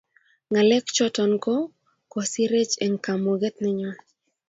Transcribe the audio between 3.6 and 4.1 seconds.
nenyon